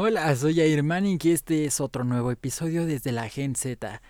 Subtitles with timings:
[0.00, 4.00] Hola, soy Airman y este es otro nuevo episodio desde la Gen Z.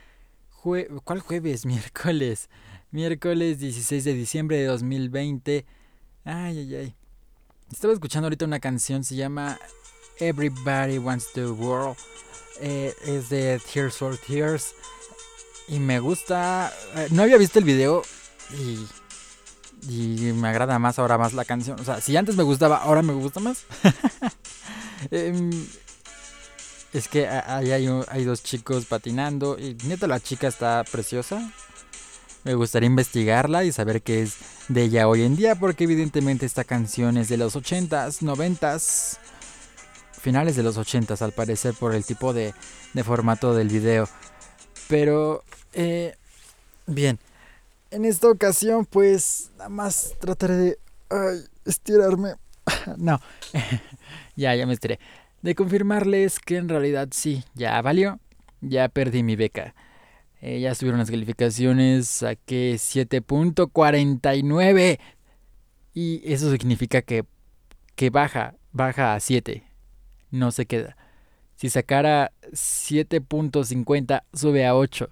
[0.62, 1.64] ¿Cuál jueves?
[1.64, 2.50] Miércoles.
[2.90, 5.64] Miércoles 16 de diciembre de 2020.
[6.26, 6.94] Ay, ay, ay.
[7.72, 9.58] Estaba escuchando ahorita una canción, se llama
[10.18, 11.96] Everybody Wants the World.
[12.60, 14.74] Eh, es de Tears for Tears.
[15.68, 16.70] Y me gusta.
[16.96, 18.02] Eh, no había visto el video
[18.52, 18.86] y.
[19.90, 21.80] Y me agrada más ahora más la canción.
[21.80, 23.64] O sea, si antes me gustaba, ahora me gusta más.
[25.10, 25.50] Em,
[26.92, 29.58] es que ahí hay, dos chicos patinando.
[29.58, 31.52] Y neta, la chica está preciosa.
[32.44, 34.36] Me gustaría investigarla y saber qué es
[34.68, 35.54] de ella hoy en día.
[35.54, 39.18] Porque evidentemente esta canción es de los 80s, 90s.
[40.12, 42.54] Finales de los 80s al parecer por el tipo de,
[42.92, 44.08] de formato del video.
[44.88, 45.44] Pero,
[45.74, 46.16] eh,
[46.86, 47.18] bien.
[47.90, 50.78] En esta ocasión pues nada más trataré de
[51.10, 52.34] ay, estirarme.
[52.96, 53.20] no,
[54.38, 55.00] ya, ya me estiré.
[55.42, 58.20] De confirmarles que en realidad sí, ya valió.
[58.60, 59.74] Ya perdí mi beca.
[60.40, 64.98] Eh, ya subieron las calificaciones, saqué 7.49.
[65.92, 67.24] Y eso significa que,
[67.96, 69.64] que baja, baja a 7.
[70.30, 70.96] No se queda.
[71.56, 75.10] Si sacara 7.50, sube a 8.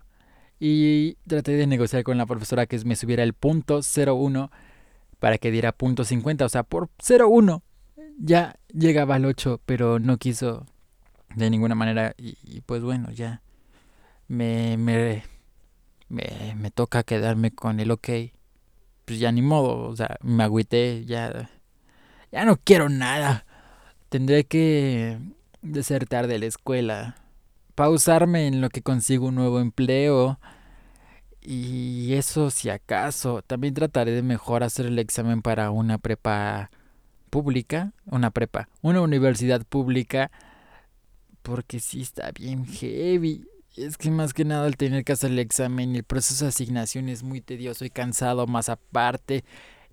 [0.61, 4.53] Y traté de negociar con la profesora que me subiera el punto 01
[5.19, 6.45] para que diera punto 50.
[6.45, 7.65] O sea, por 01
[8.19, 10.67] ya llegaba al 8, pero no quiso
[11.35, 12.15] de ninguna manera.
[12.19, 13.43] Y, pues bueno, ya
[14.29, 15.25] me, me,
[16.09, 18.09] me, me, toca quedarme con el ok.
[19.05, 21.51] Pues ya ni modo, o sea, me agüité, ya,
[22.33, 23.47] ya no quiero nada.
[24.09, 25.19] Tendré que
[25.63, 27.17] desertar de la escuela,
[27.75, 30.39] pausarme en lo que consigo un nuevo empleo.
[31.41, 36.71] Y eso si acaso, también trataré de mejor hacer el examen para una prepa
[37.31, 40.31] pública, una prepa, una universidad pública,
[41.43, 43.45] porque sí está bien heavy.
[43.77, 46.49] Es que más que nada al tener que hacer el examen y el proceso de
[46.49, 49.45] asignación es muy tedioso y cansado, más aparte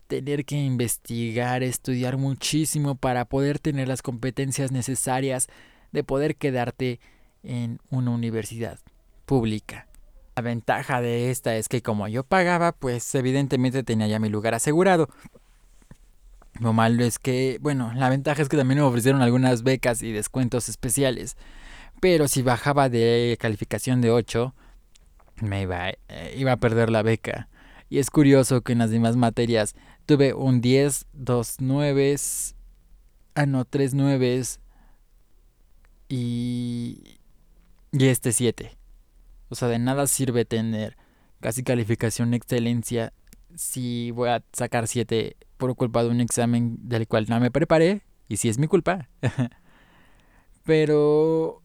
[0.07, 5.47] tener que investigar, estudiar muchísimo para poder tener las competencias necesarias
[5.91, 6.99] de poder quedarte
[7.43, 8.79] en una universidad
[9.25, 9.87] pública.
[10.35, 14.53] La ventaja de esta es que como yo pagaba, pues evidentemente tenía ya mi lugar
[14.55, 15.09] asegurado.
[16.59, 20.11] Lo malo es que, bueno, la ventaja es que también me ofrecieron algunas becas y
[20.11, 21.35] descuentos especiales.
[21.99, 24.53] Pero si bajaba de calificación de 8,
[25.41, 27.49] me iba, eh, iba a perder la beca.
[27.89, 29.75] Y es curioso que en las demás materias
[30.05, 32.15] tuve un 10, dos 9,
[33.35, 34.41] ah no, tres 9
[36.09, 37.17] y,
[37.91, 38.77] y este 7.
[39.49, 40.97] O sea, de nada sirve tener
[41.39, 43.13] casi calificación excelencia
[43.55, 48.01] si voy a sacar 7 por culpa de un examen del cual no me preparé
[48.27, 49.09] y si es mi culpa.
[50.63, 51.61] Pero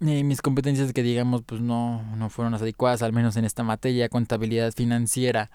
[0.00, 3.62] eh, mis competencias que digamos pues no, no fueron las adecuadas, al menos en esta
[3.62, 5.50] materia, contabilidad financiera.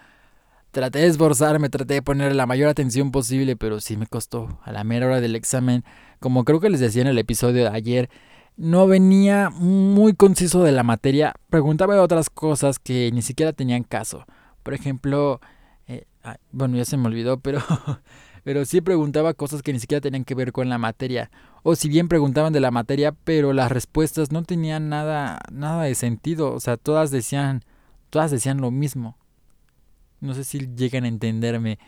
[0.71, 4.59] Traté de esforzarme, traté de poner la mayor atención posible, pero sí me costó.
[4.63, 5.83] A la mera hora del examen,
[6.19, 8.09] como creo que les decía en el episodio de ayer,
[8.55, 11.33] no venía muy conciso de la materia.
[11.49, 14.25] Preguntaba otras cosas que ni siquiera tenían caso.
[14.63, 15.39] Por ejemplo,
[15.87, 16.05] eh,
[16.51, 17.61] bueno, ya se me olvidó, pero,
[18.43, 21.31] pero sí preguntaba cosas que ni siquiera tenían que ver con la materia.
[21.63, 25.95] O si bien preguntaban de la materia, pero las respuestas no tenían nada, nada de
[25.95, 26.53] sentido.
[26.53, 27.63] O sea, todas decían,
[28.09, 29.17] todas decían lo mismo.
[30.21, 31.79] No sé si llegan a entenderme.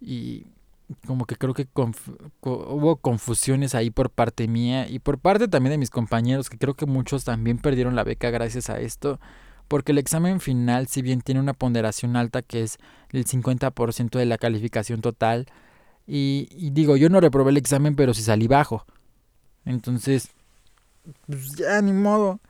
[0.00, 0.46] Y
[1.06, 1.68] como que creo que
[2.42, 6.74] hubo confusiones ahí por parte mía y por parte también de mis compañeros, que creo
[6.74, 9.20] que muchos también perdieron la beca gracias a esto
[9.70, 12.78] porque el examen final, si bien tiene una ponderación alta que es
[13.10, 15.46] el 50% de la calificación total,
[16.08, 18.84] y, digo, yo no reprobé el examen, pero sí salí bajo.
[19.64, 20.30] Entonces,
[21.24, 22.40] pues ya ni modo.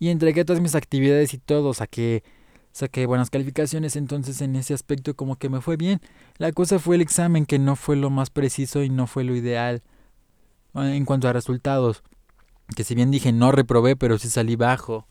[0.00, 2.24] Y entregué todas mis actividades y todo, saqué,
[2.72, 6.00] saqué buenas calificaciones, entonces en ese aspecto como que me fue bien.
[6.36, 9.36] La cosa fue el examen que no fue lo más preciso y no fue lo
[9.36, 9.84] ideal
[10.74, 12.02] en cuanto a resultados.
[12.74, 15.06] Que si bien dije no reprobé, pero sí salí bajo.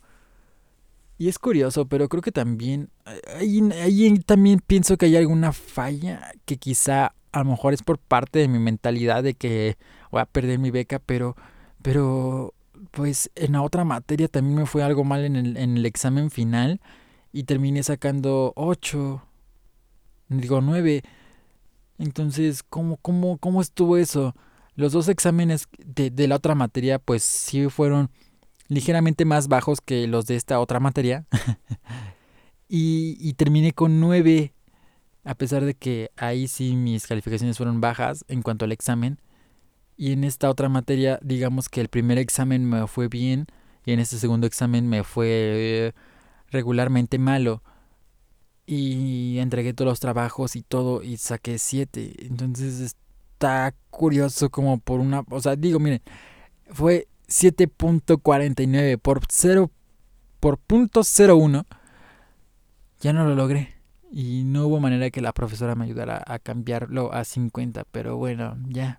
[1.18, 2.90] Y es curioso, pero creo que también,
[3.36, 8.38] ahí, también pienso que hay alguna falla que quizá a lo mejor es por parte
[8.38, 9.78] de mi mentalidad de que
[10.10, 11.36] voy a perder mi beca, pero,
[11.80, 12.54] pero
[12.90, 16.30] pues en la otra materia también me fue algo mal en el, en el examen
[16.30, 16.80] final
[17.32, 19.22] y terminé sacando 8,
[20.28, 21.02] digo 9.
[21.98, 24.34] Entonces, ¿cómo, cómo, cómo estuvo eso?
[24.74, 28.10] Los dos exámenes de, de la otra materia pues sí fueron
[28.68, 31.26] ligeramente más bajos que los de esta otra materia.
[32.68, 34.52] y, terminé con 9,
[35.24, 39.20] a pesar de que ahí sí mis calificaciones fueron bajas en cuanto al examen.
[39.96, 43.46] Y en esta otra materia, digamos que el primer examen me fue bien
[43.84, 45.94] y en este segundo examen me fue
[46.50, 47.62] regularmente malo.
[48.66, 52.26] Y entregué todos los trabajos y todo y saqué 7.
[52.26, 55.22] Entonces está curioso como por una...
[55.30, 56.02] O sea, digo, miren,
[56.70, 59.70] fue 7.49 por 0
[60.40, 61.66] por punto 01.
[63.00, 63.74] Ya no lo logré.
[64.10, 67.84] Y no hubo manera que la profesora me ayudara a cambiarlo a 50.
[67.90, 68.98] Pero bueno, ya.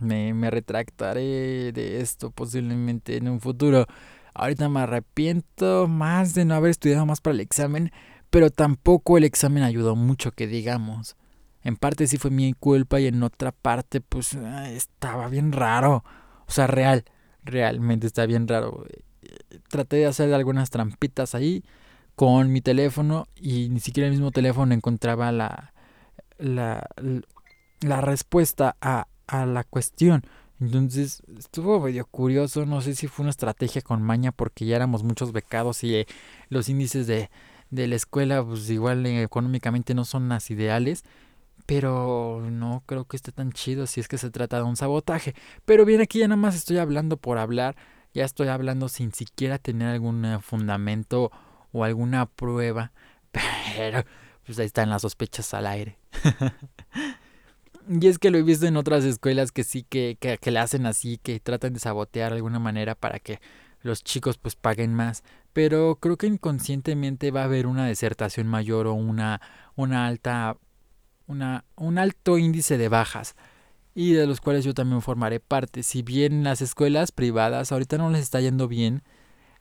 [0.00, 3.86] Me, me retractaré de esto posiblemente en un futuro.
[4.32, 7.92] Ahorita me arrepiento más de no haber estudiado más para el examen.
[8.30, 11.16] Pero tampoco el examen ayudó mucho que digamos.
[11.62, 16.04] En parte sí fue mi culpa y en otra parte pues estaba bien raro.
[16.46, 17.04] O sea, real,
[17.44, 18.84] realmente está bien raro.
[19.68, 21.64] Traté de hacer algunas trampitas ahí
[22.16, 25.72] con mi teléfono y ni siquiera el mismo teléfono encontraba la,
[26.38, 26.86] la,
[27.80, 30.22] la respuesta a, a la cuestión.
[30.60, 35.02] Entonces estuvo medio curioso, no sé si fue una estrategia con maña porque ya éramos
[35.04, 36.06] muchos becados y eh,
[36.50, 37.30] los índices de,
[37.70, 41.04] de la escuela pues igual eh, económicamente no son las ideales.
[41.66, 45.34] Pero no creo que esté tan chido si es que se trata de un sabotaje.
[45.64, 47.76] Pero bien, aquí ya nada más estoy hablando por hablar.
[48.12, 51.30] Ya estoy hablando sin siquiera tener algún eh, fundamento
[51.72, 52.92] o alguna prueba.
[53.76, 54.04] Pero
[54.44, 55.98] pues ahí están las sospechas al aire.
[57.88, 60.58] y es que lo he visto en otras escuelas que sí que, que, que le
[60.58, 63.40] hacen así, que tratan de sabotear de alguna manera para que
[63.82, 65.22] los chicos pues paguen más.
[65.52, 69.40] Pero creo que inconscientemente va a haber una desertación mayor o una,
[69.74, 70.56] una alta
[71.30, 73.36] una, un alto índice de bajas
[73.94, 75.82] y de los cuales yo también formaré parte.
[75.82, 79.02] Si bien las escuelas privadas ahorita no les está yendo bien,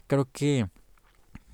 [0.07, 0.67] creo que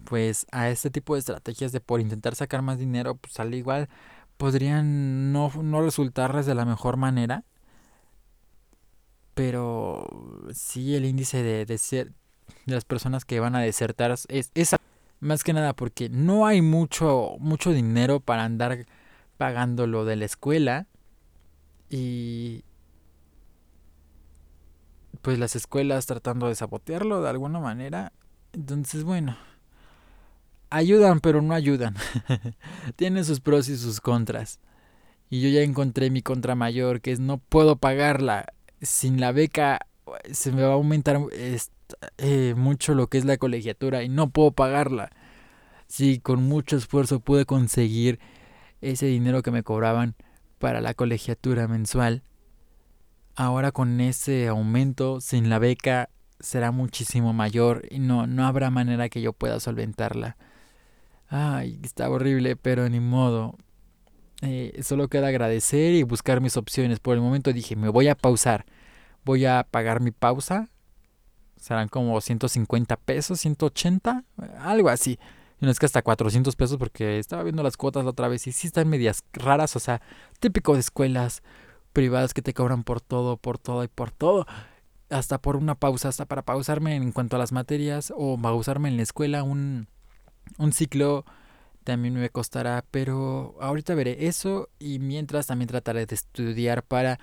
[0.06, 3.90] pues a este tipo de estrategias de por intentar sacar más dinero, pues al igual
[4.38, 7.44] podrían no, no resultarles de la mejor manera.
[9.34, 10.08] Pero
[10.54, 12.14] sí el índice de, de, ser,
[12.66, 14.76] de las personas que van a desertar es, es
[15.20, 18.86] más que nada porque no hay mucho, mucho dinero para andar
[19.38, 20.88] pagando lo de la escuela
[21.90, 22.64] y
[25.22, 28.14] pues las escuelas tratando de sabotearlo de alguna manera.
[28.54, 29.38] Entonces, bueno,
[30.70, 31.96] ayudan pero no ayudan.
[32.96, 34.60] Tiene sus pros y sus contras.
[35.30, 38.46] Y yo ya encontré mi contra mayor, que es no puedo pagarla.
[38.82, 39.88] Sin la beca
[40.32, 41.20] se me va a aumentar
[42.18, 45.10] eh, mucho lo que es la colegiatura y no puedo pagarla.
[45.88, 48.20] Sí, con mucho esfuerzo pude conseguir
[48.92, 50.16] ese dinero que me cobraban
[50.60, 52.24] para la colegiatura mensual,
[53.36, 56.10] ahora con ese aumento sin la beca
[56.40, 60.38] será muchísimo mayor y no, no habrá manera que yo pueda solventarla.
[61.28, 63.58] Ay, está horrible, pero ni modo.
[64.42, 67.00] Eh, solo queda agradecer y buscar mis opciones.
[67.00, 68.66] Por el momento dije, me voy a pausar.
[69.24, 70.70] Voy a pagar mi pausa.
[71.58, 74.24] Serán como 150 pesos, 180,
[74.60, 75.18] algo así.
[75.60, 78.52] No es que hasta 400 pesos porque estaba viendo las cuotas la otra vez y
[78.52, 80.02] sí están medias raras, o sea,
[80.40, 81.44] típico de escuelas
[81.94, 84.46] privadas que te cobran por todo, por todo y por todo.
[85.10, 88.98] Hasta por una pausa, hasta para pausarme en cuanto a las materias o pausarme en
[88.98, 89.88] la escuela un,
[90.58, 91.26] un ciclo
[91.86, 97.20] también me costará, pero ahorita veré eso y mientras también trataré de estudiar para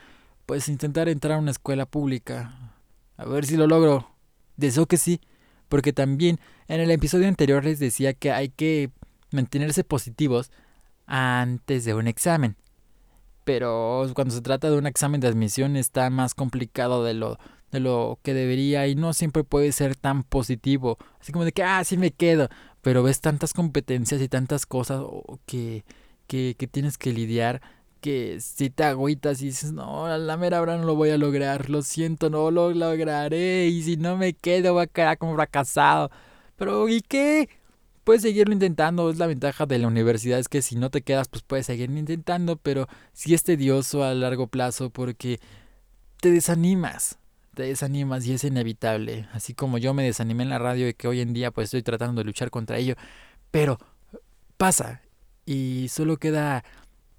[0.47, 2.73] pues intentar entrar a una escuela pública.
[3.17, 4.09] A ver si lo logro.
[4.57, 5.21] Deseo que sí.
[5.73, 6.39] Porque también
[6.69, 8.91] en el episodio anterior les decía que hay que
[9.31, 10.51] mantenerse positivos
[11.07, 12.57] antes de un examen.
[13.45, 17.39] Pero cuando se trata de un examen de admisión está más complicado de lo,
[17.71, 20.99] de lo que debería y no siempre puede ser tan positivo.
[21.19, 22.51] Así como de que, ah, sí me quedo.
[22.83, 25.03] Pero ves tantas competencias y tantas cosas
[25.47, 25.87] que,
[26.27, 27.63] que, que tienes que lidiar
[28.03, 31.19] que si te agüitas y dices, no, a la mera hora no lo voy a
[31.19, 35.35] lograr, lo siento, no lo lograré, y si no me quedo voy a quedar como
[35.37, 36.11] fracasado.
[36.57, 37.49] Pero ¿y qué?
[38.05, 41.29] Puedes seguirlo intentando, es la ventaja de la universidad, es que si no te quedas,
[41.29, 45.39] pues puedes seguir intentando, pero sí es tedioso a largo plazo porque
[46.21, 47.19] te desanimas,
[47.55, 51.07] te desanimas y es inevitable, así como yo me desanimé en la radio y que
[51.07, 52.97] hoy en día pues estoy tratando de luchar contra ello,
[53.53, 53.79] pero
[54.57, 55.03] pasa
[55.47, 56.65] y solo queda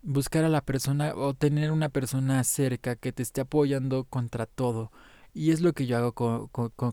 [0.03, 4.91] buscar a la persona o tener una persona cerca que te esté apoyando contra todo.
[5.33, 6.47] Y es lo que yo hago con,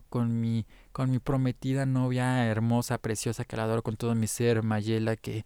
[0.09, 4.63] con, mi, con mi prometida novia hermosa, preciosa, que la adoro con todo mi ser,
[4.63, 5.45] Mayela, que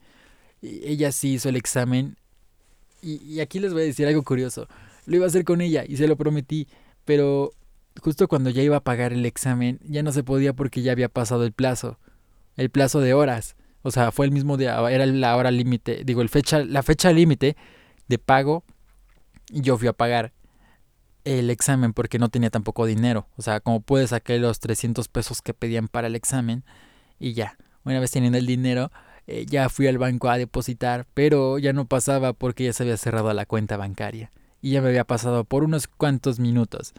[0.62, 2.18] ella sí hizo el examen.
[3.02, 4.68] Y, y aquí les voy a decir algo curioso.
[5.06, 6.68] Lo iba a hacer con ella y se lo prometí,
[7.04, 7.52] pero
[8.02, 11.10] justo cuando ya iba a pagar el examen ya no se podía porque ya había
[11.10, 12.00] pasado el plazo,
[12.56, 13.56] el plazo de horas.
[13.86, 17.14] O sea, fue el mismo día, era la hora límite, digo, el fecha, la fecha
[17.14, 17.56] límite
[18.08, 18.64] de pago
[19.52, 20.34] y yo fui a pagar.
[21.24, 23.28] el examen porque no tenía tampoco dinero.
[23.38, 26.64] O sea, como pude sacar los 300 pesos que pedían para el examen
[27.20, 27.60] y ya.
[27.84, 28.92] Una vez teniendo el dinero,
[29.28, 32.98] eh, ya fui al banco a depositar, pero ya no pasaba porque ya se había
[32.98, 34.32] cerrado la cuenta bancaria.
[34.64, 36.96] Y ya me había pasado por unos cuantos minutos.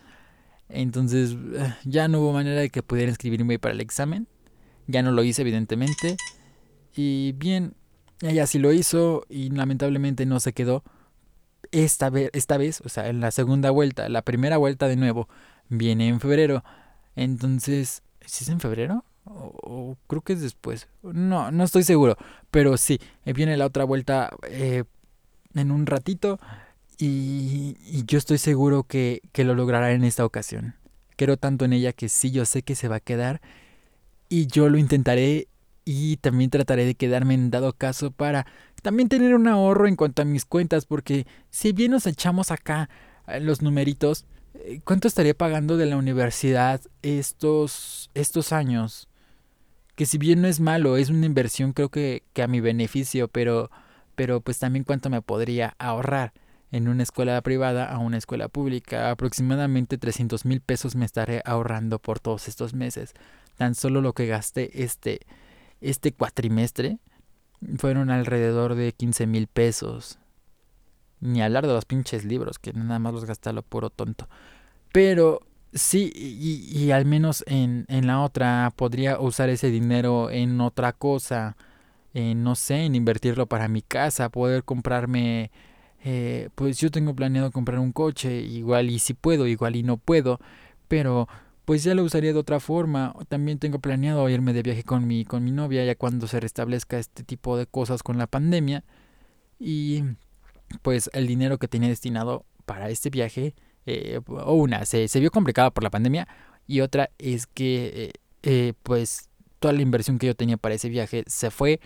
[0.69, 4.28] Entonces eh, ya no hubo manera de que pudiera inscribirme para el examen.
[4.87, 6.16] Ya no lo hice, evidentemente.
[6.96, 7.74] Y bien,
[8.22, 10.82] ella sí lo hizo y lamentablemente no se quedó.
[11.70, 15.28] Esta vez, esta vez, o sea, en la segunda vuelta, la primera vuelta de nuevo,
[15.68, 16.64] viene en febrero.
[17.14, 19.04] Entonces, ¿sí es en febrero?
[19.24, 20.88] O, creo que es después.
[21.02, 22.16] No, no estoy seguro.
[22.50, 24.84] Pero sí, viene la otra vuelta eh,
[25.54, 26.40] en un ratito.
[26.98, 30.76] Y, y, yo estoy seguro que, que lo logrará en esta ocasión.
[31.16, 33.42] Quiero tanto en ella que sí, yo sé que se va a quedar.
[34.30, 35.48] Y yo lo intentaré
[35.88, 38.45] y también trataré de quedarme en dado caso para
[38.83, 42.90] también tener un ahorro en cuanto a mis cuentas, porque si bien nos echamos acá
[43.28, 49.09] eh, los numeritos, eh, ¿cuánto estaría pagando de la universidad estos, estos años?
[49.95, 53.28] Que si bien no es malo, es una inversión creo que, que a mi beneficio,
[53.28, 53.71] pero,
[54.16, 56.33] pero pues también cuánto me podría ahorrar
[56.73, 59.11] en una escuela privada a una escuela pública.
[59.11, 63.14] Aproximadamente 300 mil pesos me estaré ahorrando por todos estos meses.
[63.57, 65.21] Tan solo lo que gasté este,
[65.80, 66.99] este cuatrimestre
[67.78, 70.18] fueron alrededor de 15 mil pesos.
[71.21, 74.28] Ni hablar de los pinches libros, que nada más los gasté lo puro tonto.
[74.92, 75.40] Pero
[75.73, 81.56] sí, y, al menos en, en, la otra podría usar ese dinero en otra cosa.
[82.14, 85.50] no sé, en invertirlo para mi casa, poder comprarme...
[86.09, 89.97] Eh, pues yo tengo planeado comprar un coche, igual y si puedo, igual y no
[89.97, 90.38] puedo,
[90.87, 91.26] pero
[91.66, 93.14] pues ya lo usaría de otra forma.
[93.28, 96.99] También tengo planeado irme de viaje con mi, con mi novia ya cuando se restablezca
[96.99, 98.85] este tipo de cosas con la pandemia.
[99.58, 100.04] Y
[100.82, 103.54] pues el dinero que tenía destinado para este viaje,
[103.85, 106.28] eh, una, se, se, vio complicado por la pandemia
[106.68, 110.88] y otra es que eh, eh, pues toda la inversión que yo tenía para ese
[110.88, 111.80] viaje se fue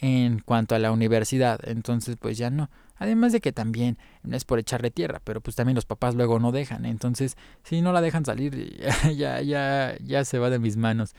[0.00, 1.60] en cuanto a la universidad.
[1.68, 2.70] Entonces pues ya no.
[3.00, 6.38] Además de que también no es por echarle tierra, pero pues también los papás luego
[6.38, 6.84] no dejan.
[6.84, 8.78] Entonces, si no la dejan salir,
[9.16, 11.14] ya, ya, ya, se va de mis manos.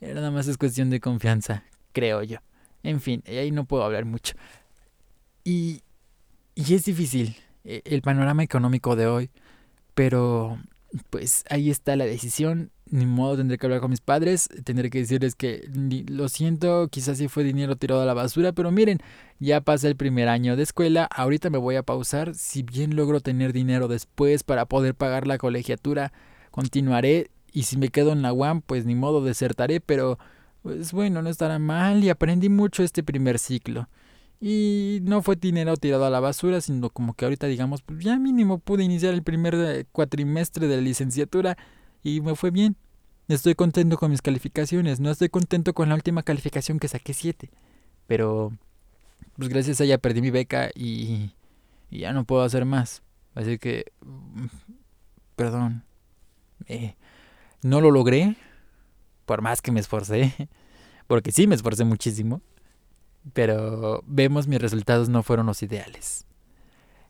[0.00, 2.38] Nada más es cuestión de confianza, creo yo.
[2.82, 4.36] En fin, ahí no puedo hablar mucho.
[5.44, 5.82] Y,
[6.54, 9.30] y es difícil eh, el panorama económico de hoy,
[9.94, 10.58] pero
[11.10, 14.98] pues ahí está la decisión ni modo tendré que hablar con mis padres, tendré que
[14.98, 15.68] decirles que
[16.08, 18.98] lo siento, quizás sí fue dinero tirado a la basura, pero miren,
[19.38, 23.20] ya pasa el primer año de escuela, ahorita me voy a pausar, si bien logro
[23.20, 26.12] tener dinero después para poder pagar la colegiatura,
[26.50, 30.18] continuaré y si me quedo en la UAM, pues ni modo desertaré, pero
[30.62, 33.88] pues bueno, no estará mal y aprendí mucho este primer ciclo.
[34.40, 38.18] Y no fue dinero tirado a la basura, sino como que ahorita digamos, pues ya
[38.18, 41.56] mínimo pude iniciar el primer eh, cuatrimestre de la licenciatura
[42.02, 42.76] y me fue bien.
[43.28, 47.50] Estoy contento con mis calificaciones, no estoy contento con la última calificación que saqué 7.
[48.06, 48.52] Pero,
[49.36, 51.32] pues gracias a ella perdí mi beca y,
[51.90, 53.02] ya no puedo hacer más.
[53.34, 54.46] Así que, mm,
[55.36, 55.84] perdón.
[56.66, 56.96] Eh,
[57.62, 58.36] no lo logré,
[59.26, 60.48] por más que me esforcé,
[61.06, 62.40] porque sí me esforcé muchísimo,
[63.34, 66.27] pero vemos mis resultados no fueron los ideales.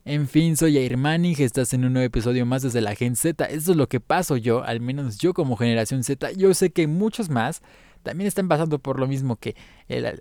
[0.09, 3.45] En fin, soy Air Manning, estás en un nuevo episodio más desde la Gen Z.
[3.45, 6.31] Eso es lo que paso yo, al menos yo como generación Z.
[6.31, 7.61] Yo sé que muchos más
[8.01, 9.55] también están pasando por lo mismo que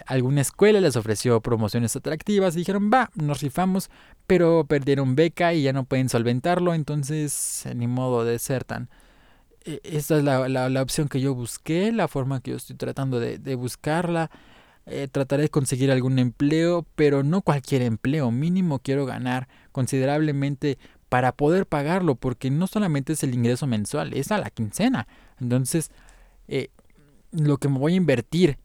[0.04, 3.88] alguna escuela les ofreció promociones atractivas y dijeron, va, nos rifamos,
[4.26, 8.90] pero perdieron beca y ya no pueden solventarlo, entonces ni modo de ser tan...
[9.64, 13.38] E, esta es la, opción que yo busqué, la forma que yo estoy tratando de,
[13.38, 14.30] de buscarla.
[14.90, 20.78] Eh, trataré de conseguir algún empleo, pero no cualquier empleo, mínimo quiero ganar considerablemente
[21.09, 25.07] para poder pagarlo, porque no solamente es el ingreso mensual, es a la quincena.
[25.40, 25.90] Entonces,
[26.49, 26.68] eh,
[27.33, 28.59] lo que me voy a invertir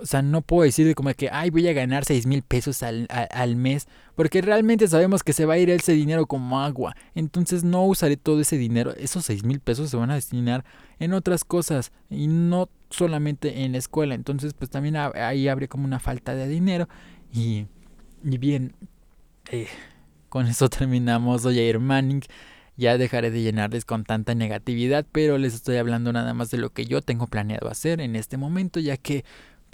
[0.00, 3.06] o sea, no puedo decir como que, ay, voy a ganar 6 mil pesos al,
[3.10, 6.94] al, mes, porque realmente sabemos que se va a ir ese dinero como agua.
[7.14, 8.94] Entonces no usaré todo ese dinero.
[8.96, 10.64] Esos 6 mil pesos se van a destinar
[10.98, 14.14] en otras cosas y no solamente en la escuela.
[14.14, 16.88] Entonces, pues también ahí habría como una falta de dinero.
[17.32, 17.66] Y,
[18.24, 18.74] y bien,
[19.50, 19.68] eh,
[20.28, 21.42] con eso terminamos.
[21.42, 22.22] Soy Manning.
[22.78, 26.70] Ya dejaré de llenarles con tanta negatividad, pero les estoy hablando nada más de lo
[26.70, 29.24] que yo tengo planeado hacer en este momento, ya que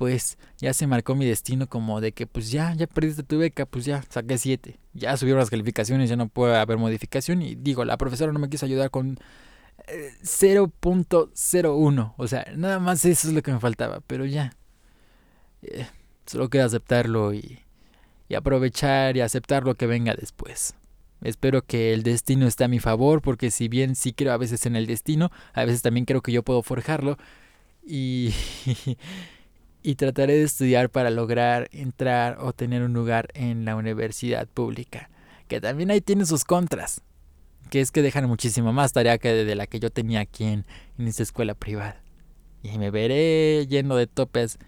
[0.02, 3.66] pues ya se marcó mi destino como de que pues ya, ya perdiste tu beca,
[3.66, 4.80] pues ya saqué 7.
[4.94, 7.40] Ya subieron las calificaciones, ya no puede haber modificación.
[7.40, 9.20] Y digo, la profesora no me quiso ayudar con
[10.24, 12.08] 0.01.
[12.08, 14.00] Eh, o sea, nada más eso es lo que me faltaba.
[14.08, 14.56] Pero ya.
[15.62, 15.86] Eh,
[16.26, 17.60] solo queda aceptarlo y,
[18.28, 20.74] y aprovechar y aceptar lo que venga después.
[21.22, 24.66] Espero que el destino esté a mi favor, porque si bien sí creo a veces
[24.66, 27.18] en el destino, a veces también creo que yo puedo forjarlo.
[27.86, 28.34] Y,
[29.82, 35.10] y trataré de estudiar para lograr entrar o tener un lugar en la universidad pública.
[35.48, 37.02] Que también ahí tiene sus contras.
[37.70, 40.66] Que es que dejan muchísimo más tarea que de la que yo tenía aquí en,
[40.98, 42.02] en esta escuela privada.
[42.62, 44.58] Y me veré lleno de topes.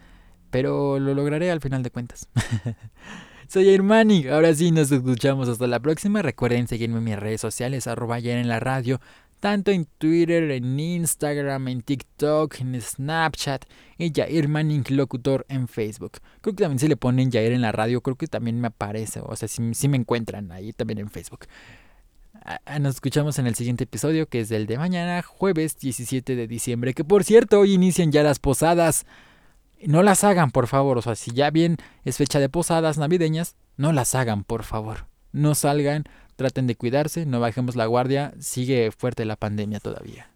[0.50, 2.28] Pero lo lograré al final de cuentas.
[3.48, 4.28] Soy Hermani.
[4.28, 6.22] Ahora sí, nos escuchamos hasta la próxima.
[6.22, 9.00] Recuerden seguirme en mis redes sociales, arroba ayer en la radio.
[9.44, 13.66] Tanto en Twitter, en Instagram, en TikTok, en Snapchat.
[13.98, 16.12] Y Jair Manning Locutor en Facebook.
[16.40, 19.20] Creo que también si le ponen Jair en la radio, creo que también me aparece.
[19.22, 21.40] O sea, si, si me encuentran ahí también en Facebook.
[22.80, 26.94] Nos escuchamos en el siguiente episodio, que es el de mañana, jueves 17 de diciembre.
[26.94, 29.04] Que por cierto, hoy inician ya las posadas
[29.84, 30.96] no las hagan, por favor.
[30.96, 35.06] O sea, si ya bien es fecha de posadas navideñas, no las hagan, por favor.
[35.32, 36.04] No salgan,
[36.36, 40.33] traten de cuidarse, no bajemos la guardia, sigue fuerte la pandemia todavía.